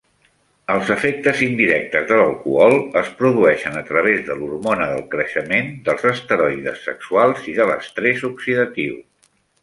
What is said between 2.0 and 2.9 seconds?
de l'alcohol